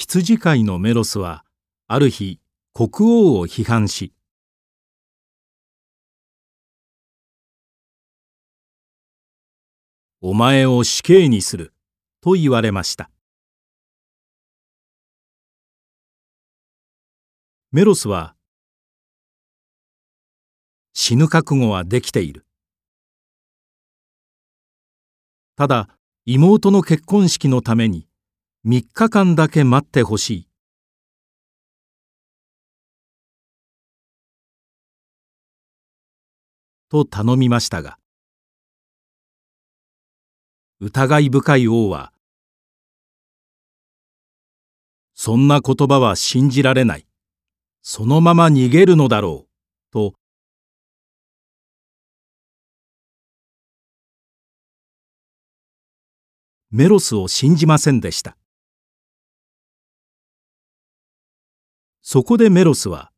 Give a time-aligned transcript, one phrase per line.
[0.00, 1.44] 羊飼いのメロスは
[1.88, 2.38] ある日
[2.72, 4.14] 国王を批判し
[10.22, 11.74] 「お前を死刑にする」
[12.22, 13.10] と言われました。
[17.72, 18.36] メロスは
[20.92, 22.46] 死ぬ覚悟はできている。
[25.56, 28.07] ただ妹の結婚式のために
[28.68, 30.48] 3日間だけ待ってほしい。
[36.90, 37.98] と頼みましたが。
[40.80, 42.12] 疑い深い王は
[45.14, 47.06] そんな言葉は信じられない。
[47.80, 49.92] そのまま逃げるのだろう。
[49.94, 50.12] と
[56.70, 58.36] メロスを信じませんでした。
[62.10, 63.12] そこでメロスは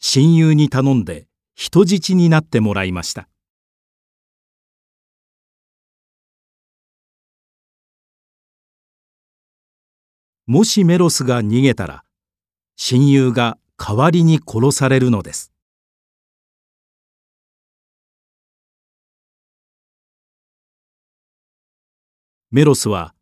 [0.00, 3.26] 親友に頼んで人質になってもらいました。
[10.46, 12.04] もしメロスが逃げたら
[12.76, 15.50] 親友が代わりに殺されるのです。
[22.50, 23.14] メロスは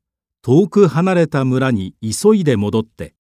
[0.43, 3.16] 遠く離れた村に急いで戻って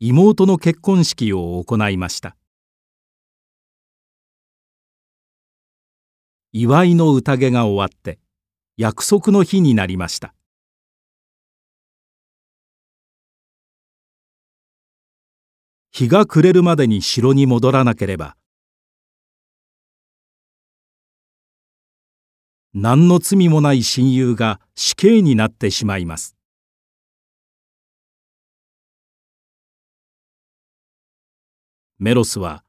[0.00, 2.36] 妹の結婚式を行いました。
[6.52, 8.20] 祝いの宴が終わって
[8.76, 10.34] 約束の日になりました。
[15.90, 18.36] 日が暮れるまでに城に戻らなければ
[22.72, 26.37] 何の罪もない親友が死刑になってしまいます。
[32.00, 32.62] メロスは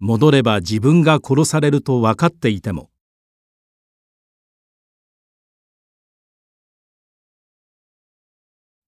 [0.00, 2.90] 戻れば自分が殺されると分かっていても。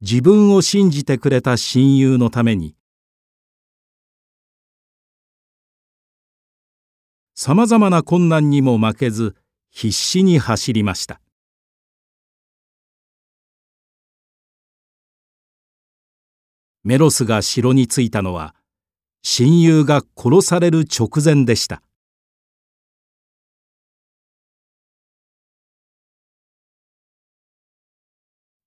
[0.01, 2.75] 自分を信じてくれた親友のために。
[7.37, 9.37] さまざまな困難にも負けず
[9.71, 11.21] 必死に走りました。
[16.83, 18.57] メロスが城に着いたのは
[19.23, 21.83] 親友が殺される直前でした。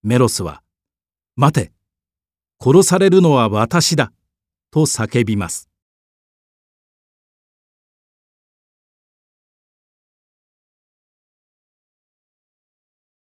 [0.03, 0.63] メロスは
[1.35, 1.73] 「待て
[2.59, 4.11] 殺されるのは私だ」
[4.71, 5.69] と叫びます。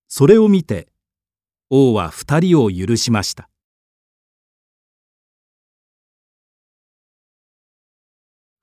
[0.08, 0.88] それを見て
[1.70, 3.49] 王は二人を許しました。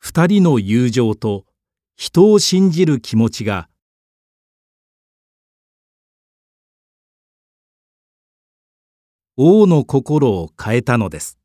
[0.08, 1.46] 二人の友情と
[1.96, 3.68] 人を信じる気持ちが
[9.36, 11.35] 王の心を変えたのです。